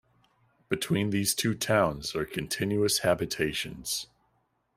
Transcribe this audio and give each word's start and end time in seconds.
Between 0.67 1.11
these 1.11 1.35
two 1.35 1.53
towns 1.53 2.15
are 2.15 2.25
continuous 2.25 3.01
habitations. 3.05 4.07